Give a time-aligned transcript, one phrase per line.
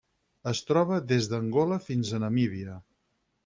[0.51, 2.83] Es troba des d'Angola fins a Namíbia.